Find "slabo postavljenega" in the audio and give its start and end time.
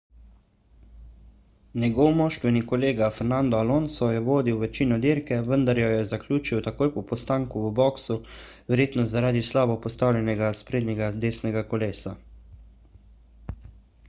9.51-10.49